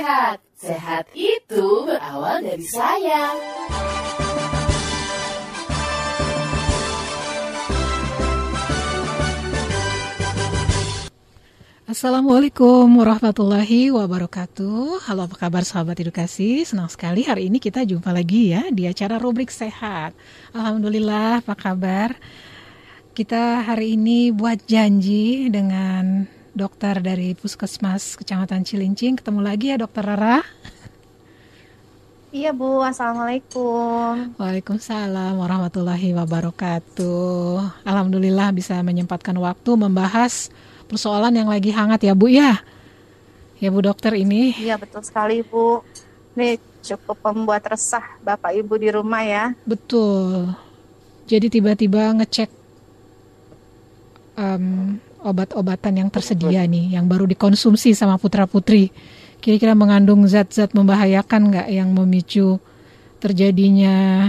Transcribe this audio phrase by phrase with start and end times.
[0.00, 0.36] sehat.
[0.56, 3.36] Sehat itu berawal dari sayang.
[11.90, 18.54] Assalamualaikum warahmatullahi wabarakatuh Halo apa kabar sahabat edukasi Senang sekali hari ini kita jumpa lagi
[18.54, 20.14] ya Di acara rubrik sehat
[20.54, 22.14] Alhamdulillah apa kabar
[23.10, 30.02] Kita hari ini buat janji dengan dokter dari Puskesmas Kecamatan Cilincing Ketemu lagi ya dokter
[30.02, 30.42] Rara
[32.30, 40.50] Iya Bu, Assalamualaikum Waalaikumsalam warahmatullahi wabarakatuh Alhamdulillah bisa menyempatkan waktu membahas
[40.90, 42.58] persoalan yang lagi hangat ya Bu ya.
[43.62, 44.58] Ya Bu dokter ini.
[44.58, 45.86] Iya betul sekali Bu.
[46.34, 49.54] Ini cukup membuat resah Bapak Ibu di rumah ya.
[49.62, 50.50] Betul.
[51.30, 52.50] Jadi tiba-tiba ngecek
[54.34, 58.92] um, obat-obatan yang tersedia nih, yang baru dikonsumsi sama putra-putri.
[59.40, 62.60] Kira-kira mengandung zat-zat membahayakan nggak yang memicu
[63.20, 64.28] terjadinya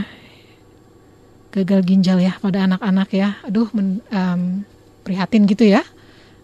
[1.51, 3.29] gagal ginjal ya pada anak-anak ya.
[3.43, 4.63] Aduh, men, um,
[5.03, 5.83] prihatin gitu ya.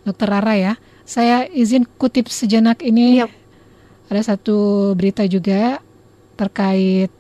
[0.03, 0.73] Dokter Rara ya.
[1.07, 3.23] Saya izin kutip sejenak ini.
[3.23, 3.31] Yep.
[4.11, 5.79] Ada satu berita juga
[6.35, 7.11] terkait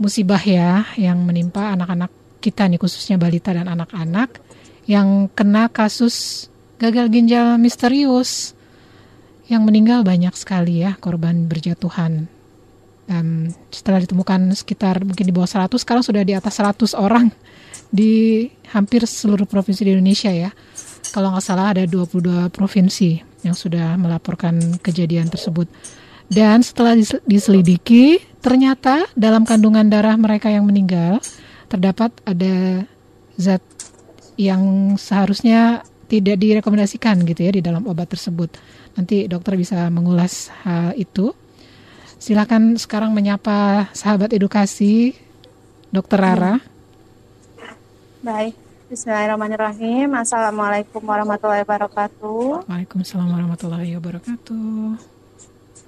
[0.00, 2.08] musibah ya yang menimpa anak-anak
[2.40, 4.40] kita nih khususnya balita dan anak-anak
[4.90, 6.50] yang kena kasus
[6.82, 8.58] gagal ginjal misterius
[9.46, 12.26] yang meninggal banyak sekali ya korban berjatuhan
[13.06, 17.30] um, setelah ditemukan sekitar mungkin di bawah 100 sekarang sudah di atas 100 orang
[17.90, 20.50] di hampir seluruh provinsi di Indonesia ya.
[21.10, 25.66] Kalau nggak salah ada 22 provinsi yang sudah melaporkan kejadian tersebut.
[26.30, 26.94] Dan setelah
[27.26, 31.18] diselidiki, ternyata dalam kandungan darah mereka yang meninggal
[31.66, 32.86] terdapat ada
[33.34, 33.62] zat
[34.40, 38.56] yang seharusnya tidak direkomendasikan gitu ya di dalam obat tersebut.
[38.96, 41.36] Nanti dokter bisa mengulas hal itu.
[42.16, 45.12] Silakan sekarang menyapa sahabat edukasi
[45.92, 46.60] Dokter Rara.
[48.20, 48.52] Baik,
[48.92, 50.12] Bismillahirrahmanirrahim.
[50.12, 52.68] Assalamualaikum warahmatullahi wabarakatuh.
[52.68, 55.00] Waalaikumsalam warahmatullahi wabarakatuh.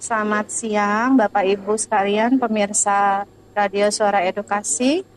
[0.00, 5.11] Selamat siang Bapak Ibu sekalian pemirsa Radio Suara Edukasi.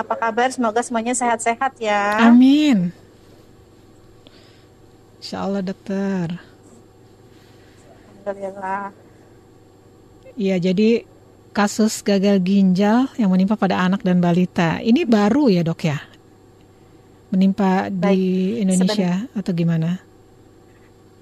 [0.00, 0.48] Apa kabar?
[0.48, 2.24] Semoga semuanya sehat-sehat ya.
[2.24, 2.88] Amin.
[5.20, 6.40] Insya Allah dokter.
[8.24, 8.96] Alhamdulillah.
[10.40, 11.04] Iya, jadi
[11.52, 14.80] kasus gagal ginjal yang menimpa pada anak dan balita.
[14.80, 16.00] Ini baru ya dok ya?
[17.28, 18.18] Menimpa Baik, di
[18.64, 19.36] Indonesia seben...
[19.36, 20.00] atau gimana?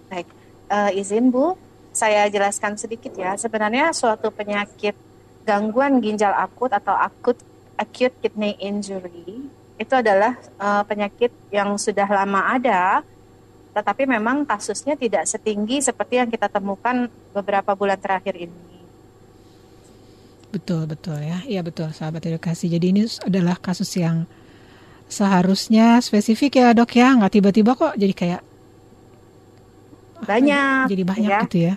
[0.06, 0.28] Baik,
[0.70, 1.58] uh, izin Bu,
[1.90, 3.34] saya jelaskan sedikit ya.
[3.34, 4.94] Sebenarnya suatu penyakit
[5.42, 7.34] gangguan ginjal akut atau akut
[7.78, 9.46] acute kidney injury
[9.78, 13.06] itu adalah uh, penyakit yang sudah lama ada,
[13.70, 18.82] tetapi memang kasusnya tidak setinggi seperti yang kita temukan beberapa bulan terakhir ini.
[20.50, 21.38] Betul, betul ya.
[21.46, 22.66] Iya betul, sahabat edukasi.
[22.66, 24.26] Jadi ini adalah kasus yang
[25.06, 28.42] seharusnya spesifik ya dok ya, nggak tiba-tiba kok jadi kayak
[30.26, 31.40] banyak, jadi banyak ya.
[31.46, 31.74] gitu ya.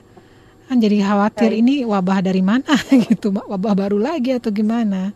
[0.71, 1.61] Kan jadi khawatir Baik.
[1.67, 2.71] ini wabah dari mana
[3.11, 5.11] gitu, wabah baru lagi atau gimana?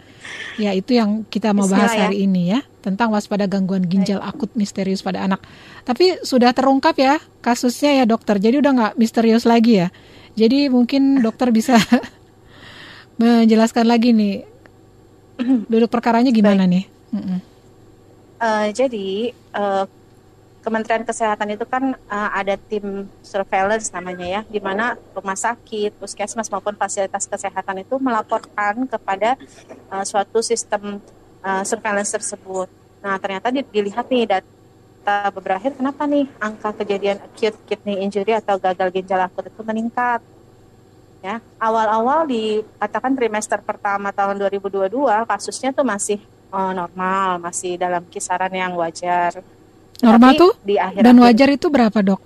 [0.59, 2.11] Ya itu yang kita mau bahas ya.
[2.11, 4.35] hari ini ya tentang waspada gangguan ginjal Baik.
[4.35, 5.39] akut misterius pada anak.
[5.88, 8.35] Tapi sudah terungkap ya kasusnya ya dokter.
[8.35, 9.95] Jadi udah nggak misterius lagi ya.
[10.35, 11.79] Jadi mungkin dokter bisa
[13.23, 14.44] menjelaskan lagi nih
[15.71, 16.73] duduk perkaranya gimana Baik.
[16.75, 16.83] nih?
[18.44, 19.88] Uh, jadi uh,
[20.65, 26.49] Kementerian Kesehatan itu kan uh, ada tim surveillance namanya ya, di mana rumah sakit, puskesmas
[26.49, 29.37] maupun fasilitas kesehatan itu melaporkan kepada
[29.93, 30.97] uh, suatu sistem
[31.45, 32.65] uh, surveillance tersebut.
[33.05, 38.57] Nah ternyata dilihat nih data beberapa hari kenapa nih angka kejadian acute kidney injury atau
[38.57, 40.17] gagal ginjal akut itu meningkat
[41.21, 44.89] ya awal-awal dikatakan trimester pertama tahun 2022
[45.29, 46.17] kasusnya tuh masih
[46.53, 49.45] normal masih dalam kisaran yang wajar
[50.03, 50.51] normal Tapi tuh?
[50.66, 52.22] di akhir dan wajar itu berapa dok?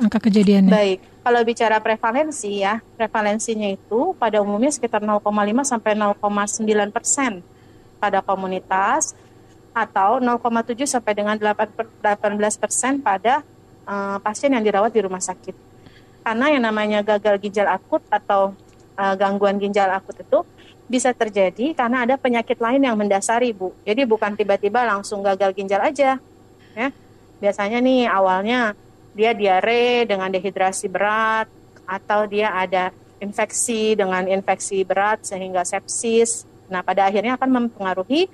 [0.00, 0.72] Angka kejadiannya?
[0.72, 5.24] Baik kalau bicara prevalensi ya prevalensinya itu pada umumnya sekitar 0,5
[5.64, 7.40] sampai 0,9 persen
[7.96, 9.16] pada komunitas
[9.72, 12.04] atau 0,7 sampai dengan 18
[12.60, 13.40] persen pada
[13.88, 15.56] uh, pasien yang dirawat di rumah sakit.
[16.20, 18.52] Karena yang namanya gagal ginjal akut atau
[19.00, 20.44] uh, gangguan ginjal akut itu
[20.84, 23.72] bisa terjadi karena ada penyakit lain yang mendasari bu.
[23.88, 26.20] Jadi bukan tiba-tiba langsung gagal ginjal aja,
[26.74, 26.88] ya.
[27.40, 28.74] Biasanya nih awalnya
[29.14, 31.46] dia diare dengan dehidrasi berat
[31.86, 32.90] atau dia ada
[33.22, 36.44] infeksi dengan infeksi berat sehingga sepsis.
[36.68, 38.26] Nah pada akhirnya akan mempengaruhi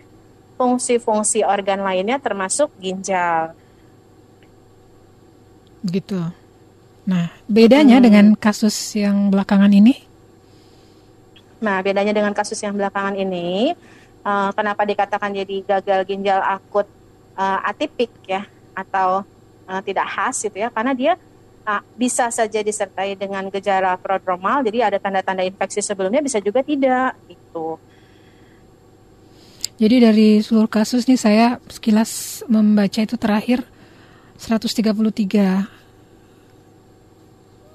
[0.60, 3.56] fungsi-fungsi organ lainnya termasuk ginjal.
[5.80, 6.20] Gitu.
[7.08, 8.04] Nah, bedanya Hmm.
[8.04, 10.04] dengan kasus yang belakangan ini?
[11.64, 13.72] Nah, bedanya dengan kasus yang belakangan ini,
[14.20, 16.84] eh, kenapa dikatakan jadi gagal ginjal akut
[17.36, 19.26] eh, atipik ya, atau
[19.68, 21.12] eh, tidak khas gitu ya, karena dia
[21.66, 27.14] ah, bisa saja disertai dengan gejala prodromal, jadi ada tanda-tanda infeksi sebelumnya, bisa juga tidak
[27.28, 27.76] gitu.
[29.80, 33.64] Jadi dari seluruh kasus nih saya sekilas membaca itu terakhir
[34.36, 35.80] 133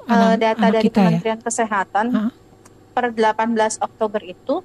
[0.06, 1.06] Eh, anak, data anak dari kita ya.
[1.10, 2.32] Kementerian Kesehatan Hah?
[2.94, 4.62] per 18 Oktober itu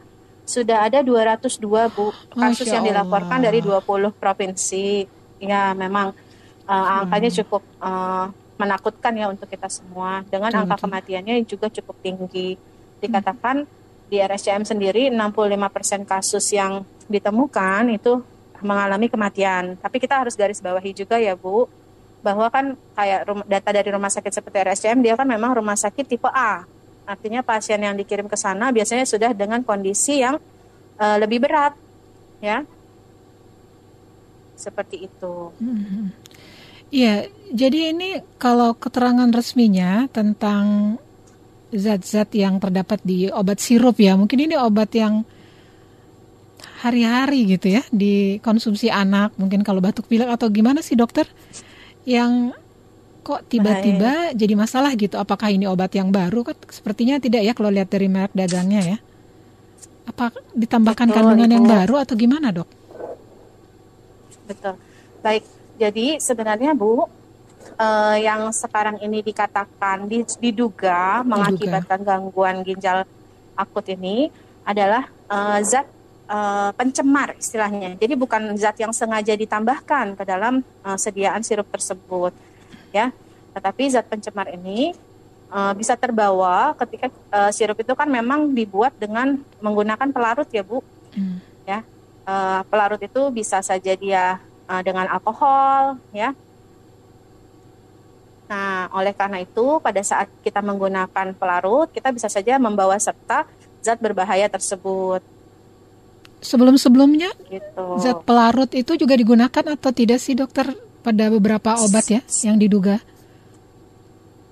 [0.51, 1.63] sudah ada 202
[1.95, 3.55] Bu kasus Masya yang dilaporkan Allah.
[3.55, 5.07] dari 20 provinsi.
[5.41, 6.11] Ya, memang
[6.67, 8.29] uh, angkanya cukup uh,
[8.61, 10.85] menakutkan ya untuk kita semua dengan Betul, angka betul.
[10.91, 12.59] kematiannya yang juga cukup tinggi.
[13.01, 13.65] Dikatakan
[14.11, 18.21] di RSCM sendiri 65% kasus yang ditemukan itu
[18.61, 19.79] mengalami kematian.
[19.81, 21.71] Tapi kita harus garis bawahi juga ya, Bu,
[22.21, 26.29] bahwa kan kayak data dari rumah sakit seperti RSCM dia kan memang rumah sakit tipe
[26.29, 26.69] A.
[27.09, 30.39] Artinya pasien yang dikirim ke sana biasanya sudah dengan kondisi yang
[31.01, 31.75] eh, lebih berat,
[32.41, 32.65] ya.
[34.57, 35.35] Seperti itu.
[35.57, 36.13] Mhm.
[36.91, 40.99] Iya, jadi ini kalau keterangan resminya tentang
[41.71, 45.23] zat-zat yang terdapat di obat sirup ya, mungkin ini obat yang
[46.83, 51.31] hari-hari gitu ya dikonsumsi anak, mungkin kalau batuk pilek atau gimana sih dokter?
[52.03, 52.59] Yang
[53.21, 55.21] kok tiba-tiba jadi masalah gitu?
[55.21, 56.43] Apakah ini obat yang baru?
[56.43, 58.99] Kan sepertinya tidak ya kalau lihat dari merek dagangnya ya.
[60.09, 61.73] Apa ditambahkan Betul, kandungan yang Ibu.
[61.73, 62.69] baru atau gimana dok?
[64.51, 64.75] Betul.
[65.23, 65.45] Baik,
[65.79, 67.07] jadi sebenarnya Bu,
[67.79, 73.07] eh, yang sekarang ini dikatakan di- diduga mengakibatkan gangguan ginjal
[73.55, 74.33] akut ini
[74.67, 75.87] adalah eh, zat
[76.27, 77.95] eh, pencemar istilahnya.
[77.95, 82.35] Jadi bukan zat yang sengaja ditambahkan ke dalam eh, sediaan sirup tersebut,
[82.91, 83.15] ya.
[83.57, 84.95] Tetapi zat pencemar ini
[85.51, 90.83] eh, bisa terbawa ketika eh, sirup itu kan memang dibuat dengan menggunakan pelarut ya Bu.
[91.11, 91.43] Hmm.
[91.67, 91.83] ya
[92.31, 94.39] Eh, pelarut itu bisa saja dia
[94.71, 96.31] eh, dengan alkohol ya
[98.51, 103.47] nah oleh karena itu pada saat kita menggunakan pelarut kita bisa saja membawa serta
[103.83, 105.23] zat berbahaya tersebut
[106.41, 112.21] Sebelum-sebelumnya gitu Zat pelarut itu juga digunakan atau tidak sih dokter pada beberapa obat ya
[112.45, 113.01] yang diduga?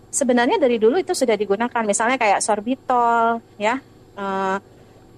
[0.08, 3.78] sebenarnya dari dulu itu sudah digunakan misalnya kayak sorbitol ya
[4.18, 4.58] Eh,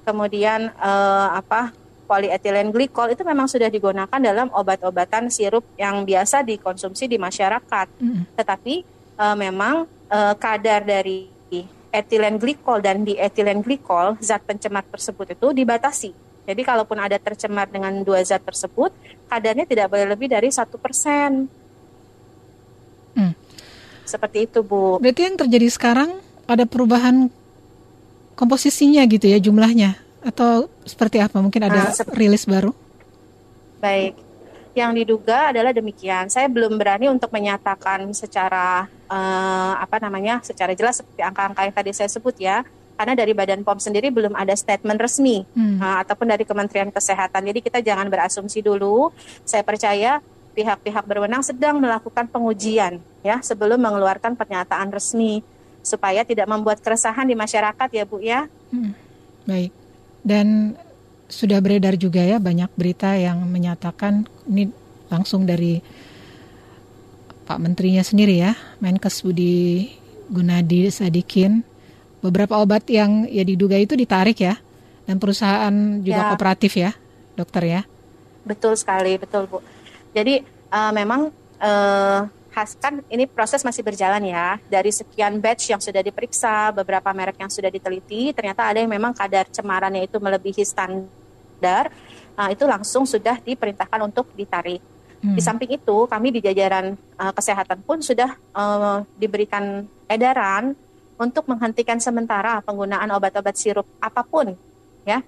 [0.05, 1.73] kemudian eh, apa
[2.05, 8.37] polyethylene glycol itu memang sudah digunakan dalam obat-obatan sirup yang biasa dikonsumsi di masyarakat Mm-mm.
[8.37, 8.75] tetapi
[9.17, 11.33] eh, memang eh, kadar dari
[11.91, 16.13] etilen glikol dan di etilen glikol zat pencemar tersebut itu dibatasi.
[16.51, 18.91] Jadi kalaupun ada tercemar dengan dua zat tersebut,
[19.31, 21.47] kadarnya tidak boleh lebih dari satu persen.
[23.15, 23.35] Hmm.
[24.03, 24.99] Seperti itu bu.
[24.99, 26.19] Berarti yang terjadi sekarang
[26.51, 27.31] ada perubahan
[28.35, 29.95] komposisinya gitu ya jumlahnya
[30.27, 31.39] atau seperti apa?
[31.39, 32.75] Mungkin ada Ah, sep- rilis baru?
[33.79, 34.19] Baik.
[34.75, 36.31] Yang diduga adalah demikian.
[36.31, 41.91] Saya belum berani untuk menyatakan secara eh, apa namanya, secara jelas seperti angka-angka yang tadi
[41.95, 42.63] saya sebut ya.
[43.01, 45.81] Karena dari Badan POM sendiri belum ada statement resmi Hmm.
[45.81, 47.49] uh, ataupun dari Kementerian Kesehatan.
[47.49, 49.09] Jadi kita jangan berasumsi dulu.
[49.49, 50.21] Saya percaya
[50.53, 55.41] pihak-pihak berwenang sedang melakukan pengujian ya sebelum mengeluarkan pernyataan resmi
[55.81, 58.45] supaya tidak membuat keresahan di masyarakat ya Bu ya.
[58.69, 58.93] Hmm.
[59.49, 59.73] Baik.
[60.21, 60.77] Dan
[61.33, 64.69] sudah beredar juga ya banyak berita yang menyatakan ini
[65.09, 65.81] langsung dari
[67.49, 69.89] Pak Menterinya sendiri ya, Menkes Budi
[70.29, 71.67] Gunadi Sadikin.
[72.21, 74.61] Beberapa obat yang ya diduga itu ditarik ya,
[75.09, 75.73] dan perusahaan
[76.05, 76.29] juga Ya.
[76.33, 76.93] kooperatif ya,
[77.35, 77.81] dokter ya.
[78.45, 79.59] Betul sekali, betul Bu.
[80.13, 84.59] Jadi uh, memang uh, khas kan ini proses masih berjalan ya.
[84.69, 89.17] Dari sekian batch yang sudah diperiksa, beberapa merek yang sudah diteliti, ternyata ada yang memang
[89.17, 91.89] kadar cemarannya itu melebihi standar.
[92.41, 94.81] uh, itu langsung sudah diperintahkan untuk ditarik.
[95.21, 95.37] Hmm.
[95.37, 100.73] Di samping itu, kami di jajaran uh, kesehatan pun sudah uh, diberikan edaran
[101.21, 104.57] untuk menghentikan sementara penggunaan obat-obat sirup apa pun,
[105.05, 105.21] ya.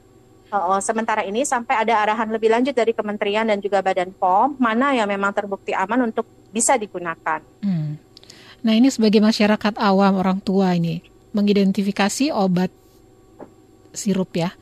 [0.53, 4.93] Uh, sementara ini sampai ada arahan lebih lanjut dari kementerian dan juga Badan POM mana
[4.93, 7.41] yang memang terbukti aman untuk bisa digunakan.
[7.65, 7.97] Hmm.
[8.61, 11.01] Nah ini sebagai masyarakat awam orang tua ini
[11.33, 12.69] mengidentifikasi obat
[13.97, 14.53] sirup ya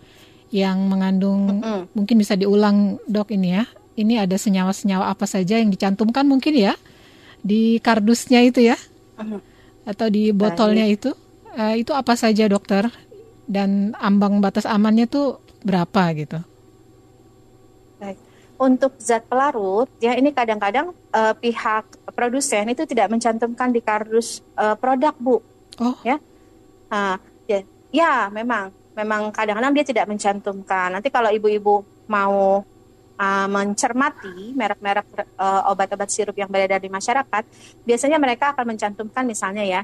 [0.54, 1.80] yang mengandung Mm-mm.
[1.94, 3.66] mungkin bisa diulang dok ini ya.
[3.98, 6.78] Ini ada senyawa-senyawa apa saja yang dicantumkan mungkin ya
[7.42, 8.78] di kardusnya itu ya
[9.20, 9.49] Mhm.
[9.88, 11.12] Atau di botolnya itu
[11.50, 12.86] Eh, itu apa saja dokter?
[13.50, 16.40] Dan ambang batas amannya tuh berapa gitu?
[18.60, 24.76] untuk zat pelarut ya ini kadang-kadang uh, pihak produsen itu tidak mencantumkan di kardus uh,
[24.76, 25.40] produk bu.
[25.80, 25.96] Oh.
[26.04, 26.20] ya.
[26.92, 27.16] Uh,
[27.48, 28.68] ya, ya memang.
[28.92, 30.92] Memang kadang-kadang dia tidak mencantumkan.
[30.92, 32.60] Nanti kalau ibu-ibu mau
[33.20, 37.44] uh, mencermati merek-merek uh, obat-obat sirup yang beredar di masyarakat
[37.84, 39.82] biasanya mereka akan mencantumkan misalnya ya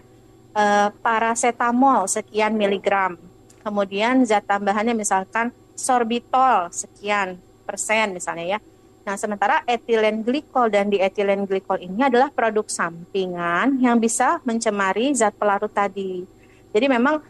[0.57, 3.21] uh, paracetamol sekian miligram
[3.61, 8.59] kemudian zat tambahannya misalkan sorbitol sekian persen misalnya ya.
[9.07, 15.35] Nah, sementara etilen glikol dan dietilen glikol ini adalah produk sampingan yang bisa mencemari zat
[15.39, 16.27] pelarut tadi.
[16.75, 17.23] Jadi memang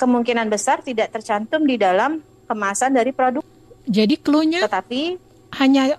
[0.00, 3.44] kemungkinan besar tidak tercantum di dalam kemasan dari produk.
[3.86, 5.14] Jadi clue-nya tetapi
[5.62, 5.96] hanya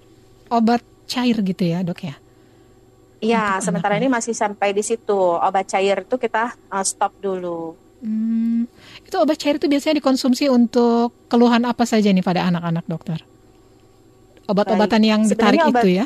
[0.52, 2.16] obat cair gitu ya, Dok ya?
[3.18, 5.18] Iya, sementara ini masih sampai di situ.
[5.18, 7.74] Obat cair itu kita uh, stop dulu.
[7.98, 8.70] Hmm,
[9.02, 13.20] itu obat cair itu biasanya dikonsumsi untuk keluhan apa saja nih pada anak-anak dokter?
[14.46, 16.06] Obat-obatan yang ditarik obat, itu ya?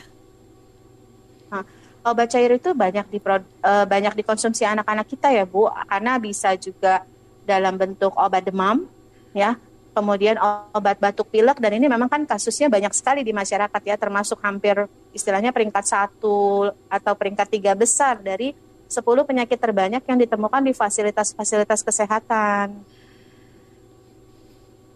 [1.51, 1.67] Nah,
[2.07, 3.43] obat cair itu banyak di uh,
[3.83, 7.03] banyak dikonsumsi anak-anak kita ya bu, karena bisa juga
[7.43, 8.87] dalam bentuk obat demam,
[9.35, 9.59] ya,
[9.91, 10.39] kemudian
[10.71, 14.87] obat batuk pilek dan ini memang kan kasusnya banyak sekali di masyarakat ya, termasuk hampir
[15.11, 18.55] istilahnya peringkat satu atau peringkat tiga besar dari
[18.91, 22.75] 10 penyakit terbanyak yang ditemukan di fasilitas-fasilitas kesehatan.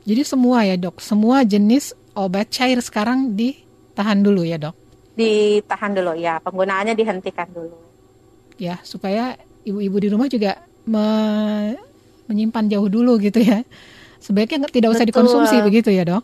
[0.05, 4.75] Jadi semua ya dok, semua jenis obat cair sekarang ditahan dulu ya dok?
[5.15, 7.75] Ditahan dulu ya, penggunaannya dihentikan dulu.
[8.59, 11.07] Ya, supaya ibu-ibu di rumah juga me
[12.27, 13.63] menyimpan jauh dulu gitu ya.
[14.25, 15.21] Sebaiknya tidak usah Betul.
[15.21, 16.23] dikonsumsi begitu ya dok?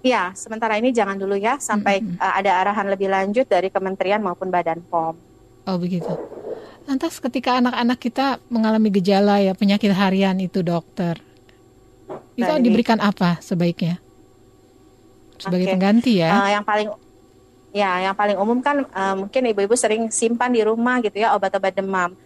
[0.00, 2.24] Ya, sementara ini jangan dulu ya sampai mm -hmm.
[2.24, 5.12] uh, ada arahan lebih lanjut dari kementerian maupun Badan POM.
[5.68, 6.08] Oh begitu.
[6.88, 11.18] Lantas ketika anak-anak kita mengalami gejala ya penyakit harian itu dokter,
[12.38, 12.62] itu Baik.
[12.62, 13.98] diberikan apa sebaiknya?
[15.38, 15.74] sebagai okay.
[15.76, 16.30] pengganti ya.
[16.32, 16.88] Uh, yang paling
[17.76, 21.76] ya yang paling umum kan uh, mungkin ibu-ibu sering simpan di rumah gitu ya obat-obat
[21.76, 22.16] demam.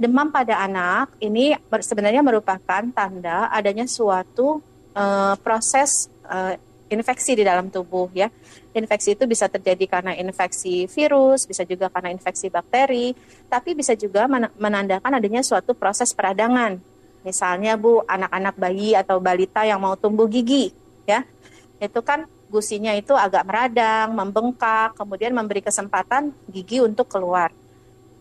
[0.00, 4.64] Demam pada anak ini sebenarnya merupakan tanda adanya suatu
[4.96, 6.56] uh, proses uh,
[6.88, 8.32] infeksi di dalam tubuh ya.
[8.72, 13.12] Infeksi itu bisa terjadi karena infeksi virus, bisa juga karena infeksi bakteri,
[13.52, 14.24] tapi bisa juga
[14.56, 16.80] menandakan adanya suatu proses peradangan.
[17.20, 20.72] Misalnya Bu, anak-anak bayi atau balita yang mau tumbuh gigi
[21.04, 21.28] ya.
[21.76, 27.52] Itu kan gusinya itu agak meradang, membengkak, kemudian memberi kesempatan gigi untuk keluar.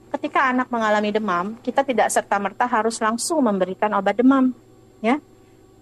[0.10, 4.50] Ketika anak mengalami demam, kita tidak serta-merta harus langsung memberikan obat demam,
[5.06, 5.22] ya.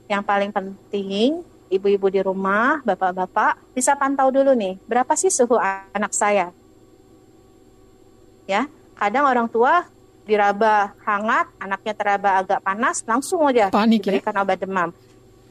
[0.07, 5.55] Yang paling penting, ibu-ibu di rumah, bapak-bapak bisa pantau dulu nih, berapa sih suhu
[5.96, 6.51] anak saya?
[8.48, 9.88] Ya, kadang orang tua
[10.27, 14.19] diraba hangat, anaknya teraba agak panas, langsung aja Panik, ya?
[14.19, 14.43] diberikan ya?
[14.43, 14.89] obat demam.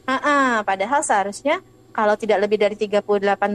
[0.05, 1.65] Uh -uh, padahal seharusnya
[1.97, 3.01] kalau tidak lebih dari 38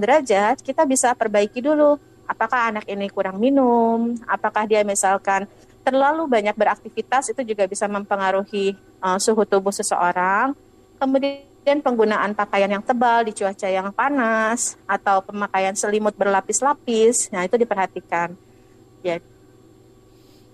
[0.01, 2.01] derajat, kita bisa perbaiki dulu.
[2.29, 4.15] Apakah anak ini kurang minum?
[4.25, 5.45] Apakah dia misalkan
[5.81, 10.53] terlalu banyak beraktivitas itu juga bisa mempengaruhi uh, suhu tubuh seseorang.
[11.01, 17.57] Kemudian penggunaan pakaian yang tebal di cuaca yang panas atau pemakaian selimut berlapis-lapis, nah itu
[17.57, 18.37] diperhatikan.
[19.01, 19.17] Ya.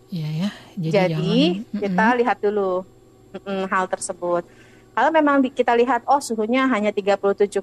[0.07, 0.49] Iya ya.
[0.79, 2.19] Jadi, Jadi jangan, kita mm -hmm.
[2.23, 2.71] lihat dulu
[3.35, 4.43] mm -mm, hal tersebut.
[4.97, 7.53] Kalau memang kita lihat oh suhunya hanya 37,5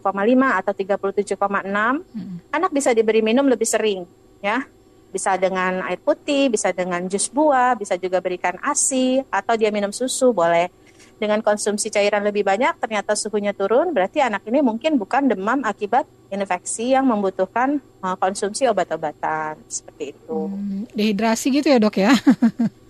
[0.55, 2.55] atau 37,6, hmm.
[2.55, 4.07] anak bisa diberi minum lebih sering
[4.39, 4.63] ya.
[5.11, 9.91] Bisa dengan air putih, bisa dengan jus buah, bisa juga berikan ASI atau dia minum
[9.91, 10.71] susu boleh.
[11.19, 16.07] Dengan konsumsi cairan lebih banyak ternyata suhunya turun, berarti anak ini mungkin bukan demam akibat
[16.31, 20.39] infeksi yang membutuhkan uh, konsumsi obat-obatan seperti itu.
[20.51, 22.15] Hmm, dehidrasi gitu ya, Dok ya.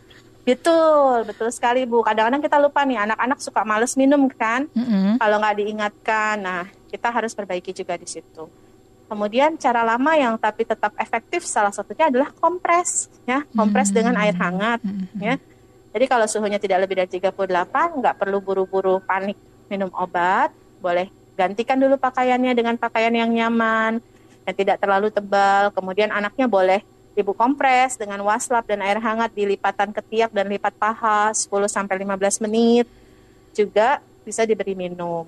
[0.44, 2.04] Betul, betul sekali Bu.
[2.04, 5.16] Kadang-kadang kita lupa nih, anak-anak suka males minum kan, mm-hmm.
[5.16, 6.36] kalau nggak diingatkan.
[6.36, 8.44] Nah, kita harus perbaiki juga di situ.
[9.08, 13.96] Kemudian cara lama yang tapi tetap efektif salah satunya adalah kompres, ya, kompres mm-hmm.
[13.96, 15.20] dengan air hangat, mm-hmm.
[15.24, 15.34] ya.
[15.96, 17.32] Jadi kalau suhunya tidak lebih dari 38,
[18.04, 19.40] nggak perlu buru-buru panik
[19.72, 20.52] minum obat,
[20.84, 21.08] boleh
[21.40, 24.02] gantikan dulu pakaiannya dengan pakaian yang nyaman,
[24.44, 25.72] yang tidak terlalu tebal.
[25.72, 26.82] Kemudian anaknya boleh
[27.14, 32.02] ibu kompres dengan waslap dan air hangat di lipatan ketiak dan lipat paha 10 sampai
[32.02, 32.86] 15 menit.
[33.54, 35.24] Juga bisa diberi minum.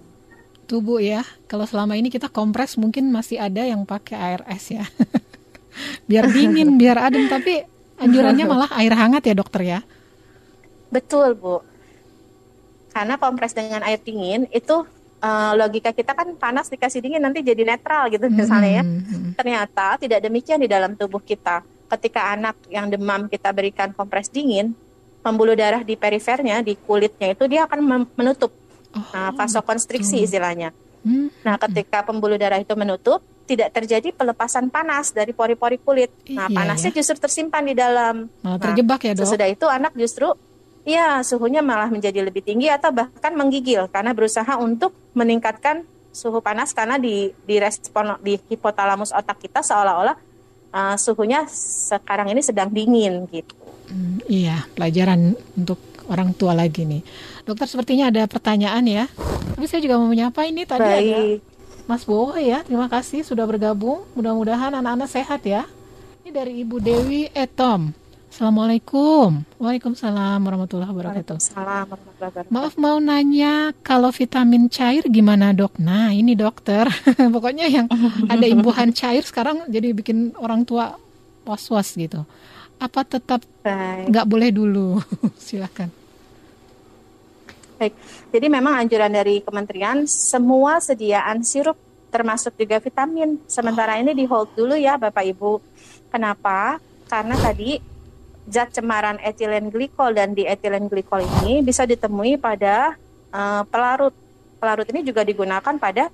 [0.66, 4.82] Tubuh ya, kalau selama ini kita kompres mungkin masih ada yang pakai air es ya.
[6.10, 7.62] biar dingin, biar adem, tapi
[8.02, 9.80] anjurannya malah air hangat ya dokter ya.
[10.90, 11.62] Betul, Bu.
[12.90, 14.82] Karena kompres dengan air dingin itu
[15.22, 18.82] uh, logika kita kan panas dikasih dingin nanti jadi netral gitu misalnya ya.
[18.82, 19.32] Hmm, hmm, hmm.
[19.38, 24.74] Ternyata tidak demikian di dalam tubuh kita ketika anak yang demam kita berikan kompres dingin,
[25.22, 28.54] pembuluh darah di perifernya, di kulitnya itu dia akan menutup
[28.94, 30.70] oh, nah, vasokonstriksi istilahnya.
[31.06, 31.30] Hmm.
[31.46, 36.10] Nah, ketika pembuluh darah itu menutup, tidak terjadi pelepasan panas dari pori-pori kulit.
[36.34, 38.26] Nah, Iya, panasnya justru tersimpan di dalam.
[38.42, 39.22] Malah Nah, terjebak ya dok.
[39.22, 40.34] Sesudah itu anak justru
[40.86, 45.82] ya suhunya malah menjadi lebih tinggi atau bahkan menggigil karena berusaha untuk meningkatkan
[46.14, 50.14] suhu panas karena di di respon di hipotalamus otak kita seolah-olah
[50.76, 53.56] uh, suhunya sekarang ini sedang dingin gitu.
[53.88, 55.80] Hmm, iya, pelajaran untuk
[56.12, 57.00] orang tua lagi nih.
[57.48, 59.04] Dokter sepertinya ada pertanyaan ya.
[59.56, 61.40] Tapi saya juga mau menyapa ini tadi ada Baik.
[61.86, 62.66] Mas Bowo ya.
[62.66, 64.02] Terima kasih sudah bergabung.
[64.18, 65.64] Mudah-mudahan anak-anak sehat ya.
[66.26, 67.94] Ini dari Ibu Dewi Etom.
[68.36, 69.48] Assalamualaikum.
[69.56, 71.40] Waalaikumsalam warahmatullahi wabarakatuh.
[71.40, 72.52] Waalaikumsalam warahmatullahi wabarakatuh.
[72.52, 75.80] Maaf mau nanya kalau vitamin cair gimana dok?
[75.80, 76.84] Nah ini dokter,
[77.32, 77.88] pokoknya yang
[78.28, 81.00] ada imbuhan cair sekarang jadi bikin orang tua
[81.48, 82.28] was-was gitu.
[82.76, 83.40] Apa tetap
[84.04, 85.00] nggak boleh dulu?
[85.40, 85.88] Silakan.
[87.80, 87.96] Baik,
[88.36, 91.80] jadi memang anjuran dari kementerian semua sediaan sirup
[92.12, 93.40] termasuk juga vitamin.
[93.48, 95.52] Sementara ini di hold dulu ya Bapak Ibu.
[96.12, 96.76] Kenapa?
[97.08, 97.95] Karena tadi
[98.46, 102.94] zat cemaran etilen glikol dan di etilen glikol ini bisa ditemui pada
[103.30, 104.14] eh, pelarut.
[104.56, 106.08] Pelarut ini juga digunakan pada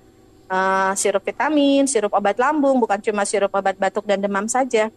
[0.49, 4.89] eh, sirup vitamin, sirup obat lambung, bukan cuma sirup obat batuk dan demam saja.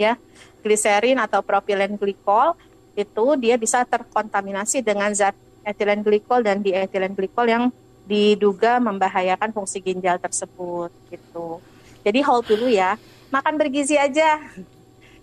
[0.00, 0.16] Ya,
[0.64, 2.56] gliserin atau propilen glikol
[2.96, 7.64] itu dia bisa terkontaminasi dengan zat etilen glikol dan dietilen glikol yang
[8.08, 11.60] diduga membahayakan fungsi ginjal tersebut gitu.
[12.00, 12.96] Jadi hold dulu ya,
[13.28, 14.40] makan bergizi aja.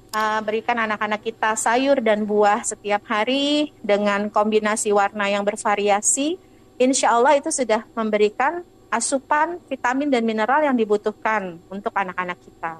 [0.07, 6.39] Uh, berikan anak-anak kita sayur dan buah setiap hari dengan kombinasi warna yang bervariasi.
[6.79, 12.79] Insya Allah itu sudah memberikan asupan vitamin dan mineral yang dibutuhkan untuk anak-anak kita.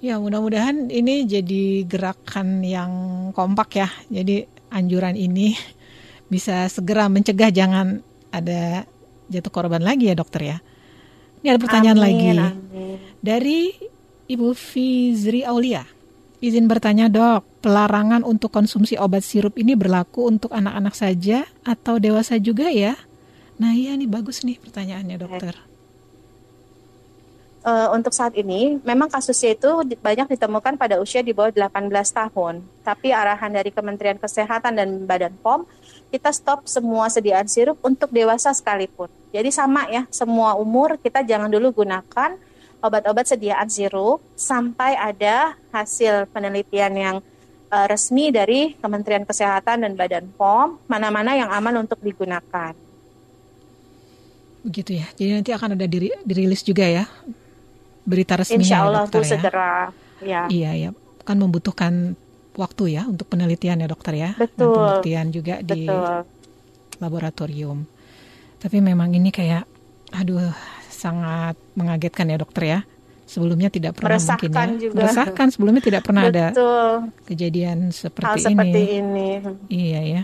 [0.00, 2.92] Ya mudah-mudahan ini jadi gerakan yang
[3.36, 3.88] kompak ya.
[4.08, 5.56] Jadi anjuran ini
[6.32, 8.00] bisa segera mencegah jangan
[8.32, 8.88] ada
[9.28, 10.58] jatuh korban lagi ya dokter ya.
[11.40, 12.96] Ini ada pertanyaan Amin, lagi amin.
[13.24, 13.60] dari
[14.30, 15.82] Ibu Fizri Aulia.
[16.38, 22.38] Izin bertanya dok, pelarangan untuk konsumsi obat sirup ini berlaku untuk anak-anak saja atau dewasa
[22.38, 22.94] juga ya?
[23.58, 25.58] Nah iya nih bagus nih pertanyaannya dokter.
[27.60, 29.68] Eh, untuk saat ini memang kasusnya itu
[30.00, 32.64] banyak ditemukan pada usia di bawah 18 tahun.
[32.86, 35.68] Tapi arahan dari Kementerian Kesehatan dan Badan POM
[36.08, 39.12] kita stop semua sediaan sirup untuk dewasa sekalipun.
[39.34, 42.38] Jadi sama ya, semua umur kita jangan dulu gunakan
[42.80, 47.16] obat-obat sediaan sirup sampai ada hasil penelitian yang
[47.70, 52.72] eh, resmi dari Kementerian Kesehatan dan Badan POM mana-mana yang aman untuk digunakan.
[54.60, 55.06] Begitu ya.
[55.16, 57.08] Jadi nanti akan ada diri, dirilis juga ya
[58.04, 59.30] berita resminya Insya ya, Allah dokter Bu ya.
[59.30, 59.72] segera.
[60.20, 60.42] Ya.
[60.52, 60.90] Iya ya,
[61.24, 62.18] kan membutuhkan
[62.58, 64.30] waktu ya untuk penelitian ya dokter ya.
[64.36, 64.74] Dan Betul.
[64.74, 66.26] pembuktian juga di Betul.
[67.00, 67.78] laboratorium.
[68.60, 69.64] Tapi memang ini kayak,
[70.12, 70.52] aduh,
[71.00, 72.80] sangat mengagetkan ya dokter ya.
[73.24, 74.80] Sebelumnya tidak pernah mungkin Meresahkan ya.
[74.82, 74.96] juga.
[75.00, 76.90] Meresahkan sebelumnya tidak pernah ada Betul.
[77.30, 78.98] kejadian Hal seperti seperti ini.
[79.00, 79.28] ini.
[79.70, 80.22] Iya ya.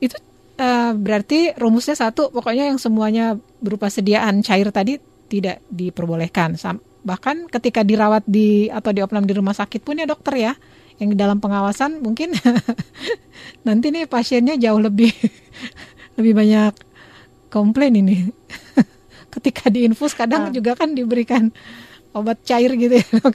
[0.00, 0.16] Itu
[0.58, 4.96] eh, berarti rumusnya satu, pokoknya yang semuanya berupa sediaan cair tadi
[5.28, 6.56] tidak diperbolehkan.
[7.04, 10.52] Bahkan ketika dirawat di atau diopnam di rumah sakit pun ya dokter ya,
[10.96, 12.32] yang di dalam pengawasan mungkin
[13.66, 15.10] nanti nih pasiennya jauh lebih
[16.16, 16.72] lebih banyak
[17.52, 18.16] komplain ini.
[19.34, 20.52] Ketika diinfus kadang Ah.
[20.52, 21.50] juga kan diberikan
[22.10, 23.34] obat cair gitu ya dok.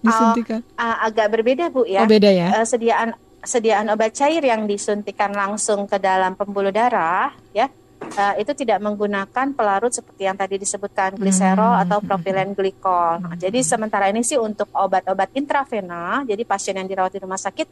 [0.00, 0.60] disuntikan.
[0.74, 2.02] Ah, agak berbeda Bu ya.
[2.02, 2.48] Oh beda ya?
[2.56, 7.68] Eh, sediaan sediaan obat cair yang disuntikan langsung ke dalam pembuluh darah ya
[8.00, 11.82] eh, itu tidak menggunakan pelarut seperti yang tadi disebutkan gliserol Hmm.
[11.84, 13.20] atau propilen glikol.
[13.20, 17.68] Nah, jadi sementara ini sih untuk obat-obat intravena, jadi pasien yang dirawat di rumah sakit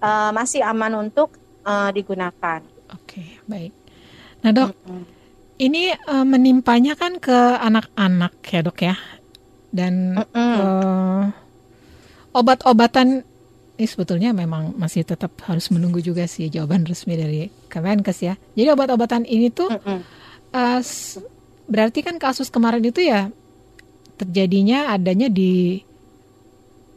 [0.00, 2.60] eh, masih aman untuk eh, digunakan.
[2.92, 3.72] Oke, baik.
[4.40, 4.72] Nah, Dok,
[5.60, 8.96] ini eh, menimpanya kan ke anak-anak ya, Dok ya.
[9.70, 10.54] Dan Mm-mm.
[10.56, 11.22] eh,
[12.32, 13.22] obat-obatan
[13.76, 18.34] ini sebetulnya memang masih tetap harus menunggu juga sih jawaban resmi dari Kemenkes ya.
[18.52, 20.00] Jadi obat-obatan ini tuh Mm-mm.
[20.50, 21.20] eh, s-
[21.64, 23.30] berarti kan kasus kemarin itu ya
[24.16, 25.80] terjadinya adanya di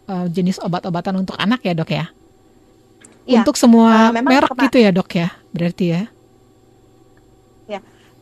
[0.03, 2.05] eh, jenis obat-obatan untuk anak ya, Dok ya.
[3.23, 3.39] Iya.
[3.39, 5.27] Untuk semua memang merek kema- gitu ya, Dok ya.
[5.55, 6.01] Berarti ya.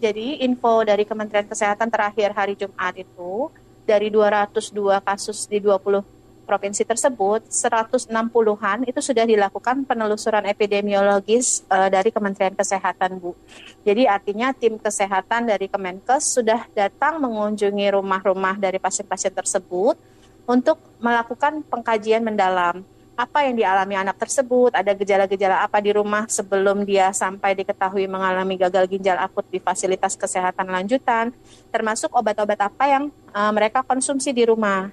[0.02, 3.54] Jadi info dari Kementerian Kesehatan terakhir hari Jumat itu
[3.86, 6.02] dari 202 kasus di 20
[6.42, 13.38] provinsi tersebut 160-an itu sudah dilakukan penelusuran epidemiologis eh, dari Kementerian Kesehatan Bu.
[13.86, 20.02] Jadi artinya tim kesehatan dari Kemenkes sudah datang mengunjungi rumah-rumah dari pasien-pasien tersebut
[20.50, 22.82] untuk melakukan pengkajian mendalam
[23.22, 28.58] apa yang dialami anak tersebut, ada gejala-gejala apa di rumah sebelum dia sampai diketahui mengalami
[28.58, 31.30] gagal ginjal akut di fasilitas kesehatan lanjutan,
[31.70, 34.90] termasuk obat-obat apa yang uh, mereka konsumsi di rumah,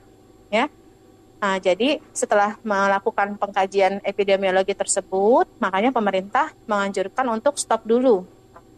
[0.53, 0.69] ya.
[1.39, 8.27] Nah, jadi setelah melakukan pengkajian epidemiologi tersebut, makanya pemerintah menganjurkan untuk stop dulu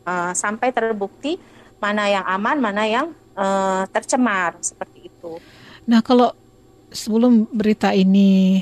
[0.06, 1.40] uh, sampai terbukti
[1.82, 5.40] mana yang aman, mana yang uh, tercemar seperti itu.
[5.88, 6.36] Nah, kalau
[6.92, 8.60] sebelum berita ini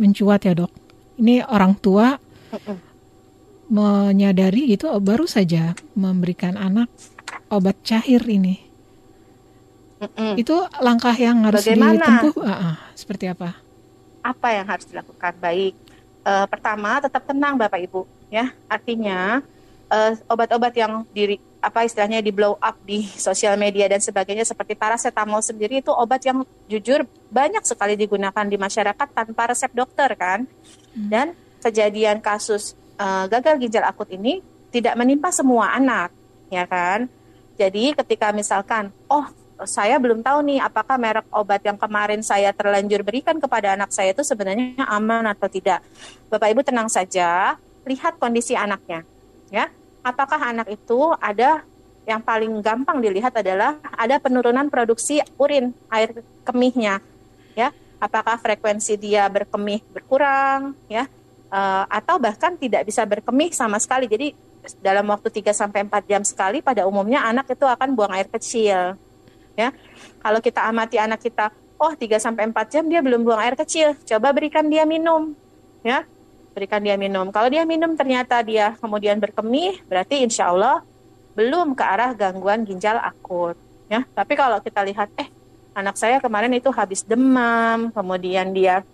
[0.00, 0.72] mencuat ya dok.
[1.20, 2.16] Ini orang tua
[3.72, 6.92] menyadari gitu baru saja memberikan anak
[7.48, 8.60] obat cair ini.
[10.02, 10.34] Mm-mm.
[10.34, 11.94] Itu langkah yang harus Bagaimana?
[11.94, 12.34] ditempuh.
[12.42, 13.54] Uh, uh, seperti apa?
[14.20, 15.32] Apa yang harus dilakukan?
[15.38, 15.74] Baik.
[16.26, 18.02] Uh, pertama, tetap tenang Bapak Ibu.
[18.32, 19.44] Ya, artinya
[19.92, 24.74] uh, obat-obat yang diri apa istilahnya di blow up di sosial media dan sebagainya seperti
[24.74, 30.48] paracetamol sendiri itu obat yang jujur banyak sekali digunakan di masyarakat tanpa resep dokter kan?
[30.92, 31.08] Hmm.
[31.08, 31.26] dan
[31.64, 36.10] kejadian kasus uh, gagal ginjal akut ini tidak menimpa semua anak
[36.48, 37.06] ya kan?
[37.56, 39.28] Jadi ketika misalkan oh
[39.62, 44.10] saya belum tahu nih apakah merek obat yang kemarin saya terlanjur berikan kepada anak saya
[44.10, 45.84] itu sebenarnya aman atau tidak.
[46.26, 47.54] Bapak Ibu tenang saja
[47.86, 49.06] lihat kondisi anaknya
[49.52, 49.68] ya
[50.02, 51.62] apakah anak itu ada
[52.02, 56.98] yang paling gampang dilihat adalah ada penurunan produksi urin air kemihnya
[57.54, 57.70] ya?
[58.02, 61.06] Apakah frekuensi dia berkemih berkurang ya?
[61.52, 64.10] Uh, atau bahkan tidak bisa berkemih sama sekali.
[64.10, 64.34] Jadi
[64.82, 68.98] dalam waktu 3 sampai 4 jam sekali pada umumnya anak itu akan buang air kecil
[69.54, 69.70] ya?
[70.18, 73.98] Kalau kita amati anak kita oh 3 sampai 4 jam dia belum buang air kecil
[74.06, 75.34] coba berikan dia minum
[75.82, 76.06] ya
[76.52, 77.32] berikan dia minum.
[77.32, 80.84] Kalau dia minum ternyata dia kemudian berkemih, berarti insya Allah
[81.32, 83.56] belum ke arah gangguan ginjal akut.
[83.88, 85.28] Ya, tapi kalau kita lihat, eh
[85.72, 88.84] anak saya kemarin itu habis demam, kemudian dia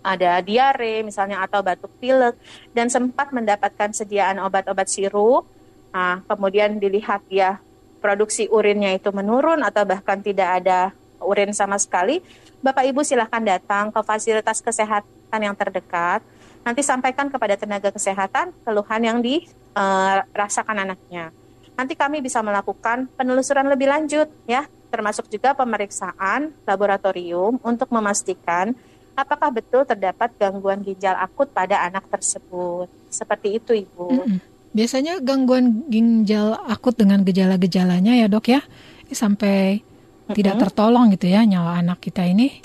[0.00, 2.36] ada diare misalnya atau batuk pilek
[2.72, 5.44] dan sempat mendapatkan sediaan obat-obat sirup,
[5.92, 7.60] nah, kemudian dilihat dia
[7.98, 12.22] produksi urinnya itu menurun atau bahkan tidak ada urin sama sekali,
[12.62, 16.22] Bapak Ibu silahkan datang ke fasilitas kesehatan yang terdekat
[16.68, 21.32] nanti sampaikan kepada tenaga kesehatan keluhan yang dirasakan uh, anaknya.
[21.72, 28.76] Nanti kami bisa melakukan penelusuran lebih lanjut ya, termasuk juga pemeriksaan laboratorium untuk memastikan
[29.16, 32.92] apakah betul terdapat gangguan ginjal akut pada anak tersebut.
[33.08, 34.06] Seperti itu, Ibu.
[34.12, 34.38] Mm -hmm.
[34.76, 38.60] Biasanya gangguan ginjal akut dengan gejala-gejalanya ya, Dok ya,
[39.08, 40.34] sampai mm -hmm.
[40.36, 42.60] tidak tertolong gitu ya nyawa anak kita ini.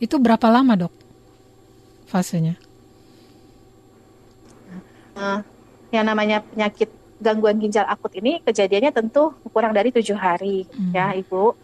[0.00, 0.94] Itu berapa lama, Dok?
[2.08, 2.71] Fasenya?
[5.16, 5.40] Uh,
[5.92, 6.88] yang namanya penyakit
[7.22, 10.92] gangguan ginjal akut ini kejadiannya tentu kurang dari tujuh hari hmm.
[10.92, 11.54] ya ibu.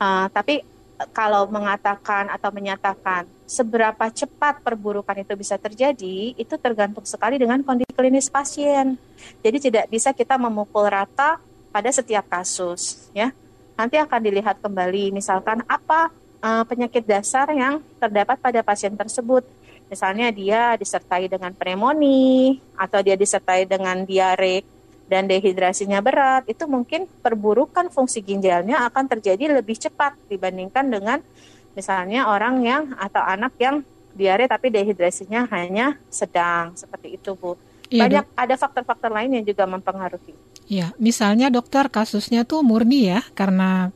[0.00, 0.64] Uh, tapi
[1.10, 7.92] kalau mengatakan atau menyatakan seberapa cepat perburukan itu bisa terjadi itu tergantung sekali dengan kondisi
[7.92, 8.96] klinis pasien.
[9.44, 11.42] Jadi tidak bisa kita memukul rata
[11.74, 13.34] pada setiap kasus ya.
[13.76, 19.42] Nanti akan dilihat kembali misalkan apa uh, penyakit dasar yang terdapat pada pasien tersebut
[19.92, 24.64] Misalnya dia disertai dengan pneumonia atau dia disertai dengan diare
[25.04, 31.20] dan dehidrasinya berat, itu mungkin perburukan fungsi ginjalnya akan terjadi lebih cepat dibandingkan dengan
[31.76, 33.84] misalnya orang yang atau anak yang
[34.16, 37.60] diare tapi dehidrasinya hanya sedang seperti itu Bu.
[37.92, 38.40] Iya, Banyak dok.
[38.40, 40.32] ada faktor-faktor lain yang juga mempengaruhi.
[40.72, 43.92] Ya, misalnya dokter kasusnya tuh murni ya karena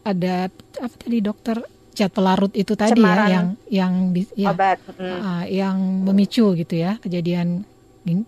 [0.00, 0.48] ada
[0.80, 1.60] apa tadi dokter
[1.98, 3.92] zat pelarut itu tadi ya yang yang
[4.38, 5.02] ya, obat hmm.
[5.02, 7.66] uh, yang memicu gitu ya kejadian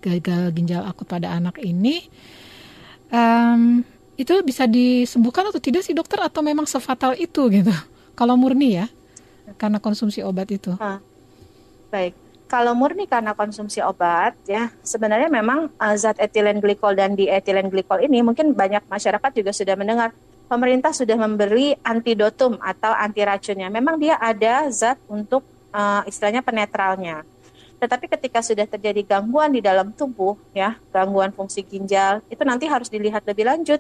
[0.03, 2.11] gagal ginjal akut pada anak ini.
[3.15, 3.87] Um,
[4.19, 6.21] itu bisa disembuhkan atau tidak sih dokter?
[6.21, 7.73] Atau memang sefatal itu gitu?
[8.19, 8.87] Kalau murni ya
[9.57, 10.75] karena konsumsi obat itu.
[10.77, 10.99] Uh,
[11.89, 12.15] baik.
[12.51, 17.71] Kalau murni karena konsumsi obat ya sebenarnya memang uh, zat etilen glikol dan di etilen
[17.71, 20.11] glikol ini mungkin banyak masyarakat juga sudah mendengar
[20.51, 23.71] pemerintah sudah memberi antidotum atau anti racunnya.
[23.71, 27.23] Memang dia ada zat untuk uh, istilahnya penetralnya.
[27.79, 32.91] Tetapi ketika sudah terjadi gangguan di dalam tubuh, ya gangguan fungsi ginjal, itu nanti harus
[32.91, 33.79] dilihat lebih lanjut.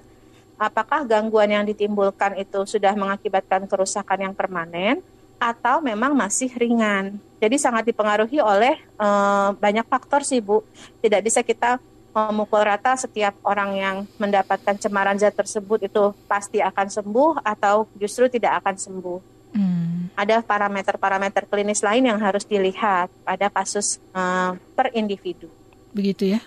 [0.56, 5.02] Apakah gangguan yang ditimbulkan itu sudah mengakibatkan kerusakan yang permanen
[5.40, 7.16] atau memang masih ringan.
[7.40, 10.60] Jadi sangat dipengaruhi oleh uh, banyak faktor sih Bu.
[11.00, 11.80] Tidak bisa kita
[12.10, 18.26] memukul rata setiap orang yang mendapatkan cemaran zat tersebut itu pasti akan sembuh atau justru
[18.26, 19.18] tidak akan sembuh.
[19.54, 20.10] Hmm.
[20.14, 25.50] Ada parameter-parameter klinis lain yang harus dilihat pada kasus uh, per individu.
[25.94, 26.40] Begitu ya.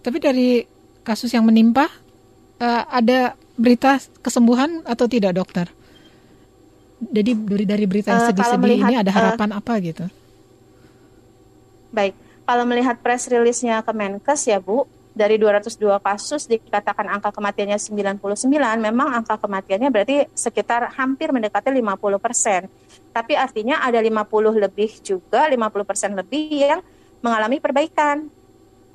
[0.00, 0.64] Tapi dari
[1.04, 1.88] kasus yang menimpa
[2.60, 5.68] uh, ada berita kesembuhan atau tidak dokter?
[7.02, 10.04] Jadi dari dari berita yang sedih-sedih uh, ini ada harapan uh, apa gitu?
[11.92, 18.16] Baik, kalau melihat press release-nya Kemenkes ya Bu, dari 202 kasus dikatakan angka kematiannya 99,
[18.80, 22.66] memang angka kematiannya berarti sekitar hampir mendekati 50 persen.
[23.12, 26.80] Tapi artinya ada 50 lebih juga, 50 persen lebih yang
[27.20, 28.26] mengalami perbaikan,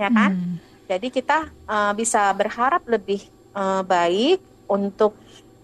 [0.01, 0.33] ya kan?
[0.33, 0.57] Hmm.
[0.89, 3.21] Jadi kita uh, bisa berharap lebih
[3.53, 5.13] uh, baik untuk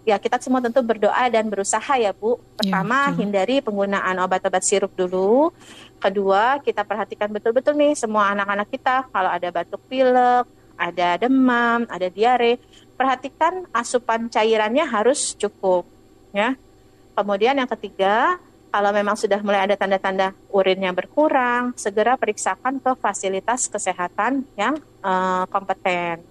[0.03, 2.39] ya kita semua tentu berdoa dan berusaha ya Bu.
[2.59, 5.51] Pertama ya, hindari penggunaan obat-obat sirup dulu.
[5.99, 12.07] Kedua kita perhatikan betul-betul nih semua anak-anak kita kalau ada batuk pilek, ada demam, ada
[12.11, 12.59] diare,
[12.99, 15.87] perhatikan asupan cairannya harus cukup
[16.35, 16.59] ya.
[17.13, 18.41] Kemudian yang ketiga
[18.73, 25.45] kalau memang sudah mulai ada tanda-tanda urinnya berkurang, segera periksakan ke fasilitas kesehatan yang uh,
[25.45, 26.25] kompeten.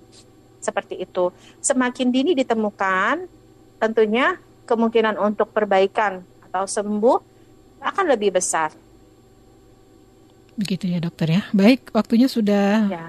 [0.59, 1.31] Seperti itu.
[1.63, 3.31] Semakin dini ditemukan,
[3.83, 7.19] tentunya kemungkinan untuk perbaikan atau sembuh
[7.83, 8.71] akan lebih besar.
[10.55, 11.43] Begitu ya dokter ya.
[11.51, 13.07] Baik, waktunya sudah ya.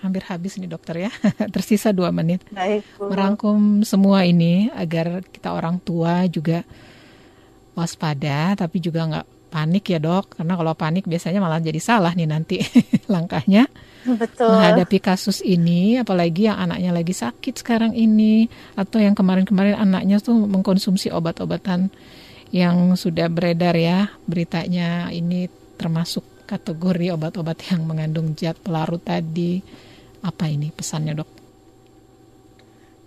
[0.00, 1.12] hampir habis nih dokter ya.
[1.54, 2.40] Tersisa dua menit.
[2.48, 2.88] Baik.
[2.96, 3.12] Bu.
[3.12, 6.64] Merangkum semua ini agar kita orang tua juga
[7.76, 10.40] waspada, tapi juga nggak panik ya dok.
[10.40, 12.56] Karena kalau panik biasanya malah jadi salah nih nanti
[13.12, 13.68] langkahnya.
[14.22, 14.54] Betul.
[14.54, 18.46] menghadapi kasus ini, apalagi yang anaknya lagi sakit sekarang ini,
[18.78, 21.90] atau yang kemarin-kemarin anaknya tuh mengkonsumsi obat-obatan
[22.54, 29.58] yang sudah beredar ya beritanya ini termasuk kategori obat-obat yang mengandung zat pelarut tadi.
[30.22, 31.30] Apa ini pesannya dok?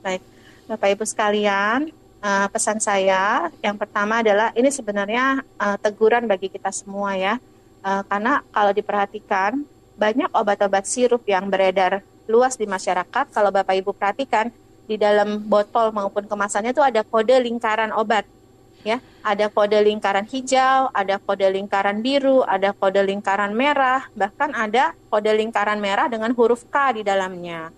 [0.03, 0.23] Baik,
[0.67, 1.91] Bapak Ibu sekalian,
[2.23, 7.35] uh, pesan saya yang pertama adalah ini sebenarnya uh, teguran bagi kita semua ya,
[7.83, 9.63] uh, karena kalau diperhatikan
[9.99, 11.99] banyak obat-obat sirup yang beredar
[12.31, 13.35] luas di masyarakat.
[13.35, 14.47] Kalau Bapak Ibu perhatikan
[14.87, 18.23] di dalam botol maupun kemasannya itu ada kode lingkaran obat.
[18.87, 24.95] Ya, ada kode lingkaran hijau, ada kode lingkaran biru, ada kode lingkaran merah, bahkan ada
[25.11, 27.75] kode lingkaran merah dengan huruf K di dalamnya.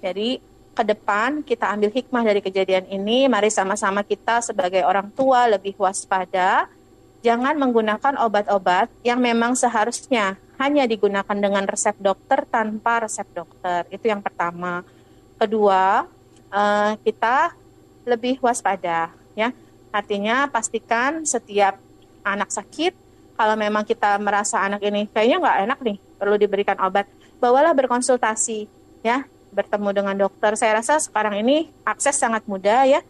[0.00, 0.40] Jadi
[0.72, 5.76] ke depan kita ambil hikmah dari kejadian ini, mari sama-sama kita sebagai orang tua lebih
[5.76, 6.64] waspada,
[7.20, 13.86] jangan menggunakan obat-obat yang memang seharusnya hanya digunakan dengan resep dokter tanpa resep dokter.
[13.94, 14.82] Itu yang pertama.
[15.38, 16.02] Kedua,
[16.50, 17.54] uh, kita
[18.02, 19.54] lebih waspada ya.
[19.94, 21.78] Artinya pastikan setiap
[22.26, 22.92] anak sakit
[23.38, 27.06] kalau memang kita merasa anak ini kayaknya nggak enak nih, perlu diberikan obat,
[27.38, 28.66] bawalah berkonsultasi
[29.06, 29.22] ya,
[29.54, 30.58] bertemu dengan dokter.
[30.58, 33.00] Saya rasa sekarang ini akses sangat mudah ya.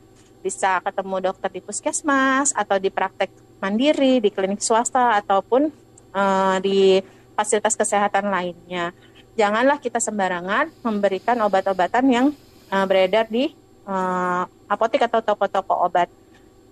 [0.45, 5.73] Bisa ketemu dokter di puskesmas atau di praktek mandiri, di klinik swasta ataupun
[6.15, 7.01] uh, di
[7.39, 8.91] fasilitas kesehatan lainnya.
[9.39, 12.27] Janganlah kita sembarangan memberikan obat-obatan yang
[12.75, 13.55] uh, beredar di
[13.87, 16.11] uh, apotek atau toko-toko obat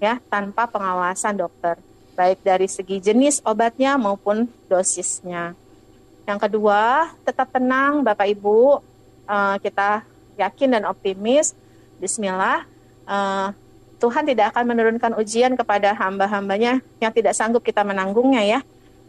[0.03, 1.79] ya tanpa pengawasan dokter,
[2.19, 5.55] baik dari segi jenis obatnya maupun dosisnya.
[6.27, 8.83] Yang kedua, tetap tenang Bapak Ibu,
[9.31, 10.03] uh, kita
[10.35, 11.55] yakin dan optimis.
[12.03, 12.67] Bismillah,
[13.07, 13.55] uh,
[14.03, 18.61] Tuhan tidak akan menurunkan ujian kepada hamba-hambanya yang tidak sanggup kita menanggungnya ya.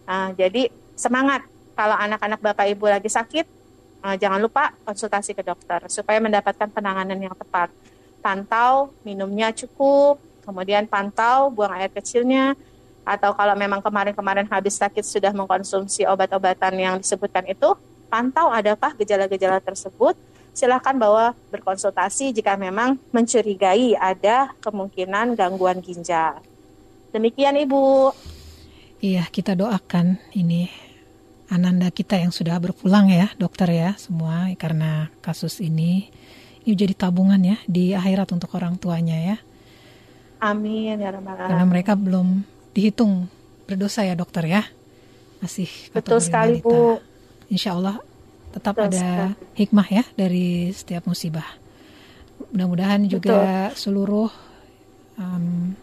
[0.06, 1.46] Uh, jadi semangat
[1.78, 3.46] kalau anak-anak Bapak Ibu lagi sakit,
[4.02, 7.70] uh, jangan lupa konsultasi ke dokter supaya mendapatkan penanganan yang tepat.
[8.20, 12.58] Pantau minumnya cukup, kemudian pantau buang air kecilnya,
[13.08, 17.78] atau kalau memang kemarin-kemarin habis sakit sudah mengkonsumsi obat-obatan yang disebutkan itu,
[18.10, 20.18] pantau adakah gejala-gejala tersebut.
[20.58, 26.42] Silahkan bawa berkonsultasi jika memang mencurigai ada kemungkinan gangguan ginjal.
[27.14, 28.10] Demikian Ibu.
[28.98, 30.87] Iya, kita doakan ini
[31.48, 36.12] ananda kita yang sudah berpulang ya, dokter ya, semua karena kasus ini
[36.68, 39.38] ini jadi tabungan ya di akhirat untuk orang tuanya ya.
[40.44, 42.44] Amin ya rabbal Karena mereka belum
[42.76, 43.32] dihitung
[43.66, 44.62] berdosa ya dokter ya.
[45.40, 47.00] Masih Betul sekali Bu.
[47.48, 48.04] Insya Allah
[48.52, 49.56] tetap Betul ada sekali.
[49.56, 51.48] hikmah ya dari setiap musibah.
[52.52, 54.30] Mudah-mudahan juga seluruh
[55.18, 55.74] um,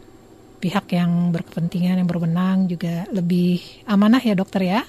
[0.63, 4.83] pihak yang berkepentingan yang berwenang juga lebih amanah ya dokter ya.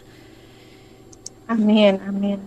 [1.46, 2.40] Amin, amin.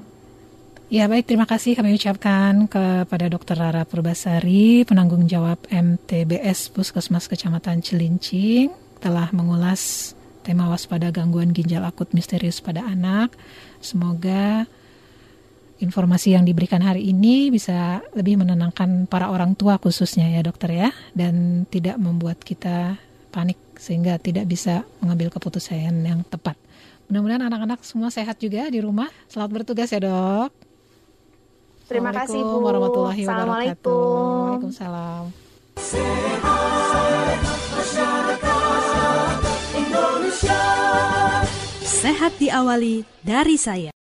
[0.89, 3.61] Ya baik, terima kasih kami ucapkan kepada Dr.
[3.61, 10.17] Rara Purbasari, penanggung jawab MTBS Puskesmas Kecamatan Cilincing, telah mengulas
[10.49, 13.37] tema waspada gangguan ginjal akut misterius pada anak.
[13.85, 14.65] Semoga
[15.77, 20.91] informasi yang diberikan hari ini bisa lebih menenangkan para orang tua khususnya ya dokter ya
[21.13, 22.97] dan tidak membuat kita
[23.29, 26.57] panik sehingga tidak bisa mengambil keputusan yang tepat.
[27.09, 29.09] Mudah-mudahan anak-anak semua sehat juga di rumah.
[29.33, 30.53] Selamat bertugas ya dok.
[31.89, 32.61] Terima kasih Bu.
[32.61, 34.61] warahmatullahi wabarakatuh.
[34.61, 35.25] Waalaikumsalam.
[35.81, 37.41] Sehat
[37.73, 39.41] masyarakat
[39.73, 40.63] Indonesia.
[41.81, 43.98] Sehat diawali dari saya.